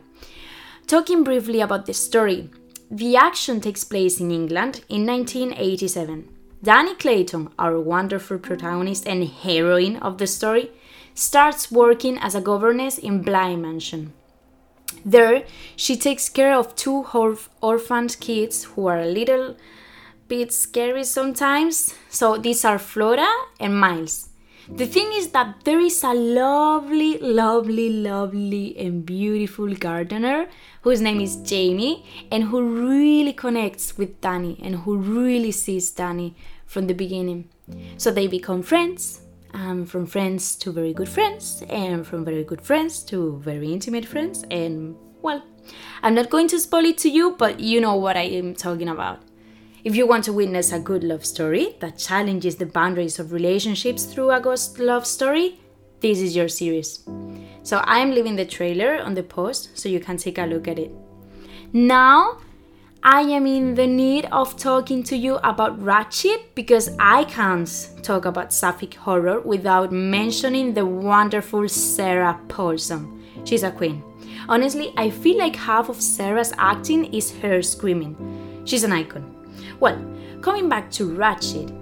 talking 0.95 1.25
briefly 1.25 1.61
about 1.61 1.87
the 1.87 1.93
story, 1.93 2.49
the 2.89 3.17
action 3.17 3.61
takes 3.61 3.83
place 3.83 4.21
in 4.21 4.31
England 4.31 4.85
in 4.89 5.05
1987. 5.05 6.29
Danny 6.63 6.95
Clayton, 6.95 7.49
our 7.59 7.81
wonderful 7.81 8.39
protagonist 8.39 9.05
and 9.05 9.25
heroine 9.25 9.97
of 9.97 10.19
the 10.19 10.27
story, 10.29 10.71
starts 11.13 11.69
working 11.73 12.17
as 12.19 12.37
a 12.37 12.41
governess 12.41 12.97
in 12.97 13.23
Bly 13.23 13.57
Mansion. 13.57 14.13
There, 15.05 15.43
she 15.75 15.97
takes 15.97 16.29
care 16.29 16.55
of 16.55 16.77
two 16.77 17.05
orphaned 17.61 18.17
kids 18.21 18.63
who 18.63 18.87
are 18.87 19.01
a 19.01 19.15
little 19.19 19.57
bit 20.29 20.53
scary 20.53 21.03
sometimes. 21.03 21.93
So 22.09 22.39
these 22.39 22.65
are 22.65 22.79
Flora 22.79 23.33
and 23.59 23.77
Miles. 23.81 24.29
The 24.68 24.87
thing 24.87 25.12
is 25.12 25.28
that 25.28 25.64
there 25.64 25.78
is 25.78 26.02
a 26.02 26.14
lovely, 26.14 27.18
lovely, 27.18 27.90
lovely, 27.90 28.76
and 28.78 29.04
beautiful 29.04 29.75
gardener 29.75 30.49
whose 30.80 31.02
name 31.02 31.21
is 31.21 31.37
Jamie 31.37 32.04
and 32.30 32.44
who 32.44 32.88
really 32.88 33.35
connects 33.35 33.99
with 33.99 34.21
Danny 34.23 34.59
and 34.62 34.76
who 34.76 34.97
really 34.97 35.52
sees 35.52 35.90
Danny 35.90 36.35
from 36.66 36.87
the 36.87 36.94
beginning. 36.94 37.50
So 37.99 38.11
they 38.11 38.26
become 38.26 38.62
friends, 38.62 39.21
and 39.52 39.88
from 39.88 40.06
friends 40.06 40.56
to 40.56 40.73
very 40.73 40.94
good 40.94 41.09
friends, 41.09 41.62
and 41.68 42.06
from 42.06 42.25
very 42.25 42.42
good 42.42 42.61
friends 42.61 43.02
to 43.04 43.38
very 43.44 43.73
intimate 43.73 44.06
friends, 44.06 44.44
and 44.50 44.97
well, 45.23 45.42
I'm 46.02 46.14
not 46.14 46.30
going 46.30 46.49
to 46.49 46.59
spoil 46.59 46.85
it 46.87 46.99
to 46.99 47.09
you, 47.09 47.37
but 47.38 47.61
you 47.61 47.80
know 47.80 47.97
what 47.97 48.16
I 48.16 48.23
am 48.23 48.54
talking 48.54 48.88
about. 48.88 49.21
If 49.85 49.95
you 49.95 50.07
want 50.07 50.25
to 50.25 50.33
witness 50.33 50.73
a 50.73 50.81
good 50.81 51.05
love 51.05 51.26
story 51.26 51.76
that 51.81 51.99
challenges 51.99 52.57
the 52.57 52.64
boundaries 52.64 53.19
of 53.19 53.33
relationships 53.33 54.07
through 54.07 54.31
a 54.31 54.41
ghost 54.41 54.79
love 54.79 55.07
story, 55.07 55.61
this 56.00 56.21
is 56.21 56.35
your 56.35 56.49
series. 56.49 57.00
So 57.62 57.83
I'm 57.85 58.11
leaving 58.11 58.35
the 58.35 58.47
trailer 58.47 59.03
on 59.03 59.12
the 59.12 59.23
post 59.23 59.79
so 59.79 59.91
you 59.91 60.00
can 60.00 60.17
take 60.17 60.38
a 60.38 60.47
look 60.47 60.69
at 60.69 60.79
it. 60.79 60.91
Now, 61.75 62.38
I 63.03 63.21
am 63.21 63.47
in 63.47 63.75
the 63.75 63.87
need 63.87 64.25
of 64.33 64.57
talking 64.57 65.03
to 65.03 65.19
you 65.19 65.37
about 65.45 65.79
Ratched 65.79 66.55
because 66.55 66.88
I 66.99 67.25
can't 67.25 67.91
talk 68.03 68.25
about 68.25 68.55
sapphic 68.55 68.95
horror 68.95 69.43
without 69.43 69.93
mentioning 69.93 70.73
the 70.73 70.87
wonderful 70.87 71.69
Sarah 71.69 72.41
Paulson. 72.49 73.23
She's 73.45 73.64
a 73.64 73.71
queen. 73.71 74.03
Honestly, 74.49 74.95
I 74.97 75.11
feel 75.11 75.37
like 75.37 75.57
half 75.57 75.91
of 75.91 76.00
Sarah's 76.00 76.55
acting 76.57 77.12
is 77.12 77.37
her 77.41 77.61
screaming. 77.61 78.17
She's 78.64 78.83
an 78.83 78.93
icon. 78.93 79.34
Well, 79.81 79.99
coming 80.40 80.69
back 80.69 80.90
to 80.93 81.09
Ratched, 81.09 81.73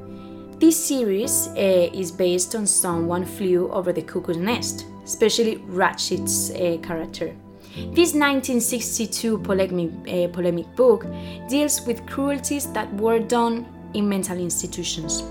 this 0.58 0.82
series 0.82 1.48
uh, 1.48 1.90
is 1.92 2.10
based 2.10 2.54
on 2.54 2.66
Someone 2.66 3.24
Flew 3.24 3.70
Over 3.70 3.92
the 3.92 4.02
Cuckoo's 4.02 4.36
Nest, 4.36 4.86
especially 5.04 5.56
Ratched's 5.66 6.50
uh, 6.52 6.78
character. 6.82 7.34
This 7.74 8.14
1962 8.14 9.38
polemic, 9.38 9.90
uh, 10.06 10.28
polemic 10.32 10.74
book 10.76 11.06
deals 11.48 11.80
with 11.86 12.06
cruelties 12.06 12.70
that 12.72 12.92
were 12.94 13.18
done 13.18 13.66
in 13.94 14.08
mental 14.08 14.38
institutions. 14.38 15.24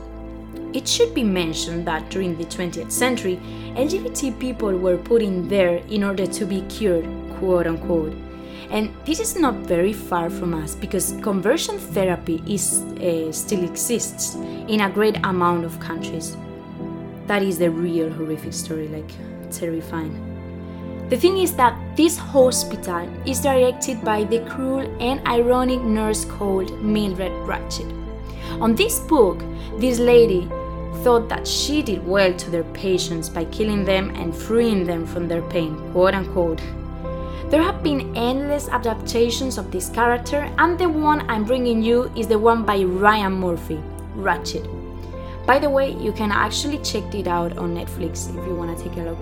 It 0.73 0.87
should 0.87 1.13
be 1.13 1.23
mentioned 1.23 1.85
that 1.87 2.09
during 2.09 2.37
the 2.37 2.45
20th 2.45 2.91
century, 2.91 3.39
LGBT 3.75 4.39
people 4.39 4.77
were 4.77 4.97
put 4.97 5.21
in 5.21 5.47
there 5.47 5.77
in 5.89 6.03
order 6.03 6.25
to 6.25 6.45
be 6.45 6.61
cured, 6.63 7.05
quote 7.37 7.67
unquote. 7.67 8.13
And 8.71 8.89
this 9.05 9.19
is 9.19 9.37
not 9.37 9.55
very 9.55 9.91
far 9.91 10.29
from 10.29 10.53
us 10.53 10.75
because 10.75 11.13
conversion 11.21 11.77
therapy 11.77 12.41
is, 12.47 12.81
uh, 13.01 13.31
still 13.33 13.63
exists 13.65 14.35
in 14.67 14.79
a 14.79 14.89
great 14.89 15.17
amount 15.25 15.65
of 15.65 15.77
countries. 15.81 16.37
That 17.27 17.43
is 17.43 17.57
the 17.57 17.69
real 17.69 18.09
horrific 18.09 18.53
story, 18.53 18.87
like 18.87 19.11
terrifying. 19.51 20.15
The 21.09 21.17
thing 21.17 21.39
is 21.39 21.53
that 21.57 21.75
this 21.97 22.17
hospital 22.17 23.09
is 23.25 23.41
directed 23.41 24.01
by 24.05 24.23
the 24.23 24.39
cruel 24.45 24.87
and 25.01 25.19
ironic 25.27 25.81
nurse 25.81 26.23
called 26.23 26.71
Mildred 26.81 27.33
Ratched. 27.45 27.91
On 28.61 28.73
this 28.75 28.99
book, 28.99 29.43
this 29.79 29.99
lady 29.99 30.47
thought 31.03 31.27
that 31.27 31.45
she 31.45 31.81
did 31.81 32.07
well 32.07 32.33
to 32.33 32.49
their 32.49 32.63
patients 32.71 33.27
by 33.27 33.43
killing 33.45 33.83
them 33.83 34.11
and 34.15 34.33
freeing 34.33 34.85
them 34.85 35.05
from 35.05 35.27
their 35.27 35.41
pain, 35.49 35.75
quote 35.91 36.13
unquote. 36.13 36.61
There 37.49 37.61
have 37.61 37.83
been 37.83 38.15
endless 38.15 38.69
adaptations 38.69 39.57
of 39.57 39.71
this 39.71 39.89
character, 39.89 40.49
and 40.57 40.77
the 40.77 40.87
one 40.87 41.29
I'm 41.29 41.43
bringing 41.43 41.81
you 41.81 42.11
is 42.15 42.27
the 42.27 42.39
one 42.39 42.63
by 42.63 42.83
Ryan 42.83 43.33
Murphy, 43.33 43.79
Ratched. 44.15 44.65
By 45.45 45.59
the 45.59 45.69
way, 45.69 45.91
you 45.91 46.11
can 46.11 46.31
actually 46.31 46.77
check 46.79 47.13
it 47.13 47.27
out 47.27 47.57
on 47.57 47.75
Netflix 47.75 48.29
if 48.29 48.47
you 48.47 48.55
want 48.55 48.77
to 48.77 48.83
take 48.83 48.97
a 48.97 49.01
look. 49.01 49.19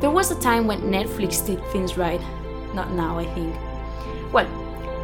There 0.00 0.10
was 0.10 0.30
a 0.30 0.40
time 0.40 0.66
when 0.66 0.80
Netflix 0.82 1.44
did 1.44 1.62
things 1.66 1.98
right, 1.98 2.20
not 2.74 2.92
now, 2.92 3.18
I 3.18 3.26
think. 3.34 3.54
Well, 4.32 4.48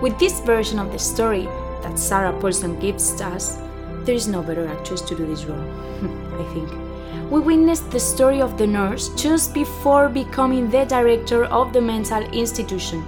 with 0.01 0.19
this 0.19 0.41
version 0.41 0.79
of 0.79 0.93
the 0.93 0.99
story 0.99 1.45
that 1.83 1.99
Sarah 1.99 2.33
Paulson 2.41 2.79
gives 2.81 3.21
us, 3.21 3.59
there 4.05 4.15
is 4.15 4.29
no 4.29 4.43
better 4.43 4.67
actress 4.67 5.03
to 5.03 5.15
do 5.15 5.27
this 5.27 5.45
role, 5.45 5.59
I 6.41 6.55
think 6.55 6.88
we 7.31 7.41
witnessed 7.41 7.91
the 7.91 8.01
story 8.01 8.41
of 8.41 8.57
the 8.57 8.67
nurse 8.67 9.09
just 9.11 9.53
before 9.53 10.09
becoming 10.09 10.71
the 10.71 10.85
director 10.85 11.45
of 11.45 11.73
the 11.73 11.81
mental 11.81 12.23
institution. 12.33 13.05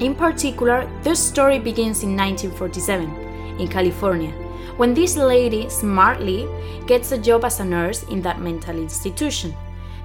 In 0.00 0.14
particular, 0.14 0.88
the 1.02 1.14
story 1.14 1.58
begins 1.58 2.02
in 2.04 2.16
1947 2.16 3.58
in 3.58 3.66
California, 3.66 4.30
when 4.76 4.94
this 4.94 5.16
lady 5.16 5.68
smartly 5.68 6.48
gets 6.86 7.10
a 7.10 7.18
job 7.18 7.44
as 7.44 7.58
a 7.58 7.64
nurse 7.64 8.04
in 8.04 8.22
that 8.22 8.40
mental 8.40 8.76
institution. 8.76 9.54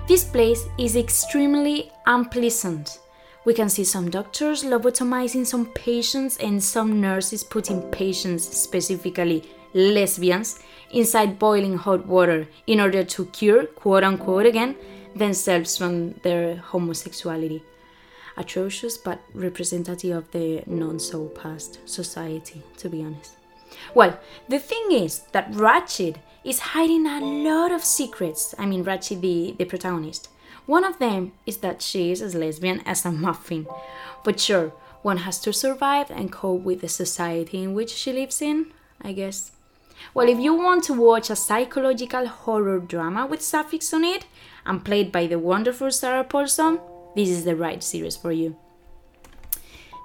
This 0.07 0.23
place 0.23 0.65
is 0.77 0.95
extremely 0.95 1.91
unpleasant. 2.07 2.99
We 3.45 3.53
can 3.53 3.69
see 3.69 3.83
some 3.83 4.09
doctors 4.09 4.63
lobotomizing 4.63 5.45
some 5.45 5.67
patients 5.67 6.37
and 6.37 6.63
some 6.63 6.99
nurses 6.99 7.43
putting 7.43 7.81
patients, 7.91 8.47
specifically 8.47 9.43
lesbians, 9.73 10.59
inside 10.91 11.39
boiling 11.39 11.77
hot 11.77 12.05
water 12.05 12.47
in 12.67 12.79
order 12.79 13.03
to 13.03 13.25
cure, 13.27 13.65
quote 13.65 14.03
unquote, 14.03 14.45
again, 14.45 14.75
themselves 15.15 15.77
from 15.77 16.13
their 16.23 16.57
homosexuality. 16.57 17.63
Atrocious 18.35 18.97
but 18.97 19.21
representative 19.33 20.17
of 20.17 20.31
the 20.31 20.63
non 20.65 20.99
so 20.99 21.27
past 21.27 21.79
society, 21.85 22.63
to 22.77 22.89
be 22.89 23.03
honest. 23.03 23.37
Well, 23.93 24.19
the 24.49 24.59
thing 24.59 24.91
is 24.91 25.19
that 25.31 25.51
Ratched 25.51 26.17
is 26.43 26.59
hiding 26.59 27.05
a 27.05 27.19
lot 27.19 27.71
of 27.71 27.83
secrets. 27.83 28.55
I 28.57 28.65
mean, 28.65 28.83
Ratched, 28.83 29.21
the, 29.21 29.55
the 29.57 29.65
protagonist. 29.65 30.29
One 30.65 30.83
of 30.83 30.99
them 30.99 31.33
is 31.45 31.57
that 31.57 31.81
she 31.81 32.11
is 32.11 32.21
as 32.21 32.35
lesbian 32.35 32.81
as 32.85 33.05
a 33.05 33.11
muffin. 33.11 33.67
But 34.23 34.39
sure, 34.39 34.73
one 35.01 35.17
has 35.17 35.39
to 35.39 35.53
survive 35.53 36.09
and 36.09 36.31
cope 36.31 36.61
with 36.61 36.81
the 36.81 36.87
society 36.87 37.61
in 37.61 37.73
which 37.73 37.91
she 37.91 38.13
lives 38.13 38.41
in, 38.41 38.71
I 39.01 39.11
guess. 39.11 39.51
Well, 40.13 40.29
if 40.29 40.39
you 40.39 40.53
want 40.53 40.83
to 40.85 40.93
watch 40.93 41.29
a 41.29 41.35
psychological 41.35 42.27
horror 42.27 42.79
drama 42.79 43.25
with 43.25 43.41
suffix 43.41 43.93
on 43.93 44.03
it 44.03 44.25
and 44.65 44.85
played 44.85 45.11
by 45.11 45.27
the 45.27 45.39
wonderful 45.39 45.91
Sarah 45.91 46.23
Paulson, 46.23 46.79
this 47.15 47.29
is 47.29 47.45
the 47.45 47.55
right 47.55 47.83
series 47.83 48.15
for 48.15 48.31
you. 48.31 48.55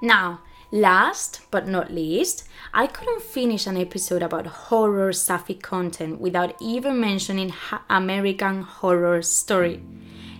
Now, 0.00 0.40
last 0.70 1.40
but 1.50 1.66
not 1.66 1.92
least, 1.92 2.44
I 2.72 2.86
couldn't 2.86 3.22
finish 3.22 3.66
an 3.66 3.76
episode 3.76 4.22
about 4.22 4.46
horror 4.46 5.12
sapphic 5.12 5.62
content 5.62 6.20
without 6.20 6.54
even 6.60 7.00
mentioning 7.00 7.48
ha- 7.48 7.84
American 7.90 8.62
Horror 8.62 9.22
Story. 9.22 9.82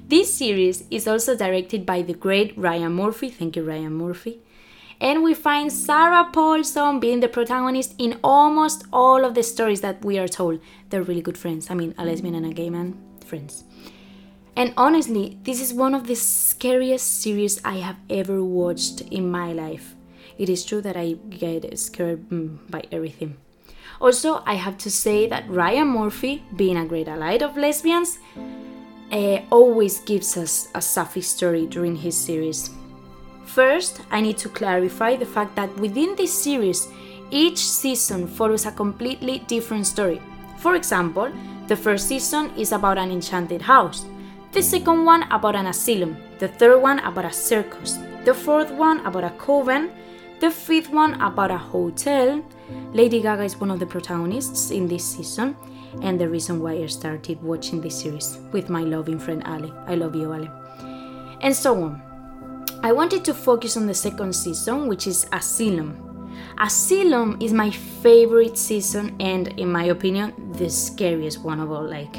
This 0.06 0.32
series 0.32 0.84
is 0.90 1.06
also 1.06 1.36
directed 1.36 1.84
by 1.84 2.02
the 2.02 2.14
great 2.14 2.56
Ryan 2.56 2.94
Murphy. 2.94 3.28
Thank 3.28 3.56
you, 3.56 3.64
Ryan 3.64 3.92
Murphy. 3.94 4.40
And 5.00 5.22
we 5.22 5.32
find 5.34 5.72
Sarah 5.72 6.28
Paulson 6.32 6.98
being 6.98 7.20
the 7.20 7.28
protagonist 7.28 7.94
in 7.98 8.18
almost 8.24 8.84
all 8.92 9.24
of 9.24 9.34
the 9.34 9.42
stories 9.42 9.80
that 9.80 10.04
we 10.04 10.18
are 10.18 10.26
told. 10.26 10.60
They're 10.90 11.02
really 11.02 11.22
good 11.22 11.38
friends. 11.38 11.70
I 11.70 11.74
mean, 11.74 11.94
a 11.96 12.04
lesbian 12.04 12.34
and 12.34 12.46
a 12.46 12.52
gay 12.52 12.68
man, 12.68 12.98
friends. 13.24 13.64
And 14.56 14.74
honestly, 14.76 15.38
this 15.44 15.60
is 15.60 15.72
one 15.72 15.94
of 15.94 16.08
the 16.08 16.16
scariest 16.16 17.22
series 17.22 17.60
I 17.64 17.76
have 17.76 17.96
ever 18.10 18.42
watched 18.42 19.02
in 19.02 19.30
my 19.30 19.52
life. 19.52 19.94
It 20.36 20.48
is 20.48 20.64
true 20.64 20.80
that 20.80 20.96
I 20.96 21.12
get 21.30 21.78
scared 21.78 22.28
mm, 22.28 22.58
by 22.68 22.82
everything. 22.90 23.36
Also, 24.00 24.42
I 24.46 24.54
have 24.54 24.76
to 24.78 24.90
say 24.90 25.28
that 25.28 25.48
Ryan 25.48 25.88
Murphy, 25.88 26.42
being 26.56 26.76
a 26.76 26.86
great 26.86 27.06
ally 27.06 27.36
of 27.36 27.56
lesbians, 27.56 28.18
uh, 29.12 29.40
always 29.50 30.00
gives 30.00 30.36
us 30.36 30.68
a 30.74 30.82
sapphic 30.82 31.24
story 31.24 31.66
during 31.66 31.96
his 31.96 32.16
series. 32.16 32.70
First, 33.48 34.02
I 34.10 34.20
need 34.20 34.36
to 34.38 34.48
clarify 34.50 35.16
the 35.16 35.24
fact 35.26 35.56
that 35.56 35.74
within 35.78 36.14
this 36.16 36.32
series, 36.32 36.88
each 37.30 37.58
season 37.58 38.28
follows 38.28 38.66
a 38.66 38.72
completely 38.72 39.40
different 39.46 39.86
story. 39.86 40.20
For 40.58 40.74
example, 40.74 41.32
the 41.66 41.76
first 41.76 42.08
season 42.08 42.50
is 42.56 42.72
about 42.72 42.98
an 42.98 43.10
enchanted 43.10 43.62
house, 43.62 44.04
the 44.52 44.62
second 44.62 45.04
one 45.04 45.24
about 45.32 45.56
an 45.56 45.66
asylum, 45.66 46.16
the 46.38 46.48
third 46.48 46.82
one 46.82 46.98
about 47.00 47.24
a 47.24 47.32
circus, 47.32 47.98
the 48.24 48.34
fourth 48.34 48.70
one 48.70 49.04
about 49.06 49.24
a 49.24 49.30
coven, 49.38 49.90
the 50.40 50.50
fifth 50.50 50.90
one 50.90 51.20
about 51.20 51.50
a 51.50 51.58
hotel. 51.58 52.44
Lady 52.92 53.20
Gaga 53.20 53.44
is 53.44 53.56
one 53.56 53.70
of 53.70 53.80
the 53.80 53.86
protagonists 53.86 54.70
in 54.70 54.86
this 54.86 55.04
season, 55.04 55.56
and 56.02 56.20
the 56.20 56.28
reason 56.28 56.60
why 56.60 56.72
I 56.72 56.86
started 56.86 57.42
watching 57.42 57.80
this 57.80 58.00
series 58.00 58.38
with 58.52 58.68
my 58.68 58.82
loving 58.82 59.18
friend 59.18 59.42
Ali. 59.46 59.72
I 59.86 59.94
love 59.94 60.14
you, 60.14 60.32
Ali. 60.32 60.50
And 61.40 61.56
so 61.56 61.82
on. 61.82 62.07
I 62.80 62.92
wanted 62.92 63.24
to 63.24 63.34
focus 63.34 63.76
on 63.76 63.86
the 63.86 63.94
second 63.94 64.32
season, 64.34 64.86
which 64.86 65.08
is 65.08 65.26
Asylum. 65.32 66.32
Asylum 66.60 67.36
is 67.40 67.52
my 67.52 67.70
favorite 67.70 68.56
season 68.56 69.16
and, 69.18 69.48
in 69.58 69.70
my 69.72 69.84
opinion, 69.86 70.32
the 70.52 70.70
scariest 70.70 71.42
one 71.42 71.58
of 71.58 71.72
all. 71.72 71.84
Like, 71.84 72.14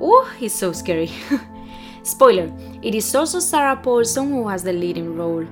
oh, 0.00 0.32
it's 0.40 0.54
so 0.54 0.72
scary. 0.72 1.10
Spoiler, 2.02 2.50
it 2.80 2.94
is 2.94 3.14
also 3.14 3.38
Sarah 3.38 3.76
Paulson 3.76 4.30
who 4.30 4.48
has 4.48 4.62
the 4.62 4.72
leading 4.72 5.14
role. 5.14 5.46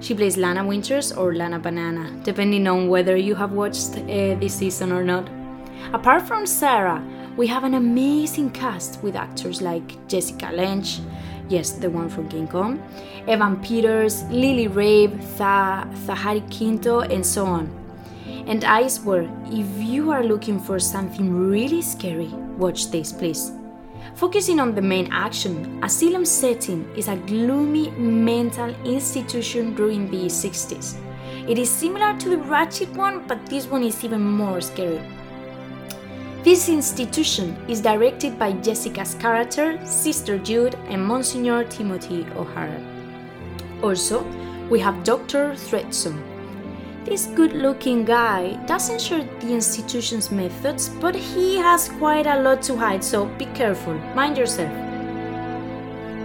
She 0.00 0.14
plays 0.14 0.38
Lana 0.38 0.64
Winters 0.64 1.12
or 1.12 1.34
Lana 1.34 1.58
Banana, 1.58 2.18
depending 2.22 2.66
on 2.66 2.88
whether 2.88 3.16
you 3.16 3.34
have 3.34 3.52
watched 3.52 3.96
uh, 3.96 4.36
this 4.36 4.54
season 4.54 4.90
or 4.90 5.04
not. 5.04 5.28
Apart 5.92 6.26
from 6.26 6.46
Sarah, 6.46 7.04
we 7.36 7.46
have 7.46 7.64
an 7.64 7.74
amazing 7.74 8.50
cast 8.50 9.02
with 9.02 9.16
actors 9.16 9.60
like 9.60 10.08
Jessica 10.08 10.50
Lange, 10.52 11.04
yes, 11.48 11.72
the 11.72 11.90
one 11.90 12.08
from 12.08 12.28
King 12.28 12.48
Kong, 12.48 12.82
Evan 13.26 13.56
Peters, 13.62 14.24
Lily 14.24 14.68
Rabe, 14.68 15.18
Tha- 15.36 15.88
Zachary 16.04 16.42
Quinto, 16.50 17.00
and 17.00 17.24
so 17.24 17.46
on. 17.46 17.70
And 18.46 18.64
I 18.64 18.86
swear, 18.88 19.28
if 19.46 19.66
you 19.82 20.10
are 20.12 20.22
looking 20.22 20.60
for 20.60 20.78
something 20.78 21.32
really 21.50 21.82
scary, 21.82 22.28
watch 22.58 22.90
this, 22.90 23.12
please. 23.12 23.52
Focusing 24.14 24.60
on 24.60 24.74
the 24.74 24.80
main 24.82 25.12
action, 25.12 25.82
Asylum 25.82 26.24
setting 26.24 26.88
is 26.96 27.08
a 27.08 27.16
gloomy 27.16 27.90
mental 27.90 28.70
institution 28.84 29.74
during 29.74 30.10
the 30.10 30.26
60s. 30.26 30.96
It 31.48 31.58
is 31.58 31.68
similar 31.70 32.16
to 32.18 32.28
the 32.30 32.36
Ratched 32.36 32.96
one, 32.96 33.26
but 33.26 33.44
this 33.46 33.66
one 33.66 33.82
is 33.82 34.02
even 34.04 34.22
more 34.22 34.60
scary. 34.60 35.00
This 36.46 36.68
institution 36.68 37.56
is 37.66 37.80
directed 37.80 38.38
by 38.38 38.52
Jessica's 38.52 39.14
character, 39.14 39.84
Sister 39.84 40.38
Jude, 40.38 40.76
and 40.86 41.04
Monsignor 41.04 41.64
Timothy 41.64 42.24
O'Hara. 42.36 42.80
Also, 43.82 44.22
we 44.70 44.78
have 44.78 45.02
Dr. 45.02 45.54
Thredson. 45.54 46.22
This 47.04 47.26
good 47.34 47.52
looking 47.52 48.04
guy 48.04 48.64
doesn't 48.66 49.00
share 49.00 49.24
the 49.40 49.52
institution's 49.52 50.30
methods, 50.30 50.88
but 50.88 51.16
he 51.16 51.56
has 51.56 51.88
quite 51.98 52.28
a 52.28 52.40
lot 52.40 52.62
to 52.62 52.76
hide, 52.76 53.02
so 53.02 53.26
be 53.38 53.46
careful, 53.46 53.94
mind 54.14 54.38
yourself. 54.38 54.70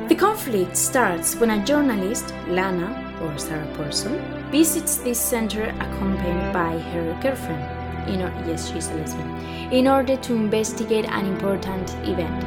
The 0.07 0.15
conflict 0.15 0.77
starts 0.77 1.36
when 1.36 1.49
a 1.49 1.65
journalist, 1.65 2.31
Lana, 2.47 2.93
or 3.23 3.36
Sarah 3.39 3.73
Paulson, 3.75 4.21
visits 4.51 4.97
this 4.97 5.19
center 5.19 5.63
accompanied 5.79 6.53
by 6.53 6.77
her 6.77 7.17
girlfriend, 7.23 7.80
in 8.07 8.21
or- 8.21 8.33
yes, 8.47 8.71
she's 8.71 8.89
a 8.89 8.95
lesbian, 8.95 9.29
in 9.71 9.87
order 9.87 10.17
to 10.17 10.33
investigate 10.33 11.05
an 11.05 11.25
important 11.25 11.89
event. 12.07 12.43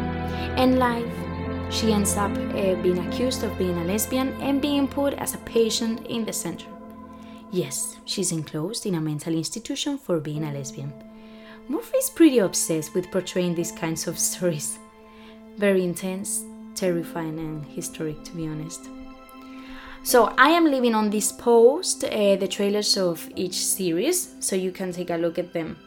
In 0.59 0.79
life, 0.79 1.13
she 1.71 1.93
ends 1.93 2.17
up 2.17 2.31
uh, 2.31 2.75
being 2.83 2.99
accused 3.07 3.43
of 3.43 3.57
being 3.59 3.77
a 3.79 3.85
lesbian 3.85 4.33
and 4.41 4.63
being 4.63 4.87
put 4.87 5.15
as 5.15 5.35
a 5.35 5.39
patient 5.39 6.07
in 6.07 6.25
the 6.25 6.33
center. 6.33 6.67
Yes, 7.51 7.97
she's 8.05 8.33
enclosed 8.33 8.87
in 8.87 8.95
a 8.95 9.01
mental 9.01 9.35
institution 9.35 9.99
for 9.99 10.21
being 10.21 10.45
a 10.45 10.53
lesbian. 10.53 10.93
Murphy 11.69 11.97
is 11.97 12.11
pretty 12.11 12.39
obsessed 12.39 12.95
with 12.95 13.11
portraying 13.11 13.55
these 13.55 13.73
kinds 13.73 14.07
of 14.07 14.19
stories. 14.19 14.79
Very 15.57 15.85
intense, 15.85 16.45
terrifying, 16.75 17.39
and 17.39 17.65
historic, 17.65 18.23
to 18.25 18.33
be 18.33 18.47
honest. 18.47 18.89
So 20.05 20.35
I 20.37 20.51
am 20.51 20.67
leaving 20.67 20.95
on 20.95 21.09
this 21.09 21.33
post 21.33 22.05
uh, 22.05 22.37
the 22.37 22.47
trailers 22.47 22.99
of 22.99 23.27
each 23.37 23.65
series 23.65 24.35
so 24.39 24.55
you 24.55 24.71
can 24.71 24.93
take 24.93 25.09
a 25.09 25.17
look 25.17 25.39
at 25.39 25.55
them. 25.55 25.79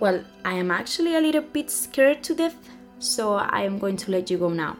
Well, 0.00 0.24
I 0.44 0.54
am 0.54 0.72
actually 0.72 1.14
a 1.14 1.20
little 1.20 1.42
bit 1.42 1.70
scared 1.70 2.24
to 2.24 2.34
death, 2.34 2.56
so 2.98 3.34
I 3.34 3.62
am 3.62 3.78
going 3.78 3.96
to 3.98 4.10
let 4.10 4.30
you 4.30 4.38
go 4.38 4.48
now. 4.48 4.76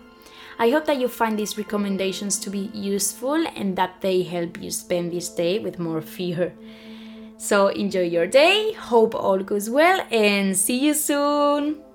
I 0.58 0.70
hope 0.70 0.84
that 0.86 0.98
you 0.98 1.06
find 1.06 1.38
these 1.38 1.56
recommendations 1.56 2.40
to 2.40 2.50
be 2.50 2.70
useful 2.74 3.46
and 3.54 3.76
that 3.76 4.00
they 4.00 4.24
help 4.24 4.60
you 4.60 4.72
spend 4.72 5.12
this 5.12 5.28
day 5.28 5.60
with 5.60 5.78
more 5.78 6.02
fear. 6.02 6.52
So 7.38 7.68
enjoy 7.68 8.08
your 8.08 8.26
day, 8.26 8.72
hope 8.72 9.14
all 9.14 9.38
goes 9.44 9.70
well, 9.70 10.04
and 10.10 10.56
see 10.56 10.86
you 10.86 10.94
soon! 10.94 11.85